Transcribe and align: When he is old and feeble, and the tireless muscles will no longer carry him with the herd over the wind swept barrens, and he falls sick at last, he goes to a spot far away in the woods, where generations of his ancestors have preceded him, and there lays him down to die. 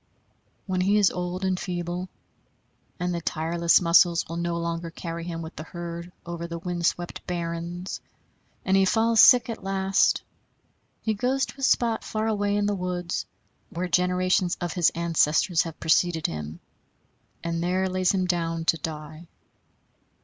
When 0.65 0.81
he 0.81 0.97
is 0.97 1.11
old 1.11 1.45
and 1.45 1.59
feeble, 1.59 2.09
and 2.99 3.13
the 3.13 3.21
tireless 3.21 3.79
muscles 3.79 4.27
will 4.27 4.37
no 4.37 4.57
longer 4.57 4.89
carry 4.89 5.23
him 5.25 5.43
with 5.43 5.55
the 5.55 5.61
herd 5.63 6.11
over 6.25 6.47
the 6.47 6.57
wind 6.57 6.87
swept 6.87 7.27
barrens, 7.27 8.01
and 8.65 8.75
he 8.75 8.83
falls 8.83 9.19
sick 9.21 9.47
at 9.47 9.63
last, 9.63 10.23
he 11.03 11.13
goes 11.13 11.45
to 11.45 11.59
a 11.59 11.61
spot 11.61 12.03
far 12.03 12.25
away 12.27 12.55
in 12.55 12.65
the 12.65 12.73
woods, 12.73 13.27
where 13.69 13.87
generations 13.87 14.57
of 14.59 14.73
his 14.73 14.89
ancestors 14.95 15.61
have 15.61 15.79
preceded 15.79 16.25
him, 16.25 16.61
and 17.43 17.61
there 17.61 17.87
lays 17.87 18.11
him 18.11 18.25
down 18.25 18.65
to 18.65 18.77
die. 18.77 19.27